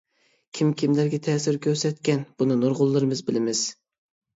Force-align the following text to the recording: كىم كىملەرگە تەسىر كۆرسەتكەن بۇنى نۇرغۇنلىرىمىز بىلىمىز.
كىم 0.59 0.71
كىملەرگە 0.83 1.21
تەسىر 1.29 1.61
كۆرسەتكەن 1.67 2.27
بۇنى 2.41 2.61
نۇرغۇنلىرىمىز 2.67 3.27
بىلىمىز. 3.33 3.69